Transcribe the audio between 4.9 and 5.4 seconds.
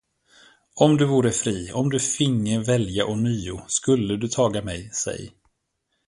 säg.